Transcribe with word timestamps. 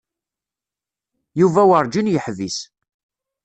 Yuba 1.39 1.61
werǧin 1.69 2.11
yeḥbis. 2.13 2.57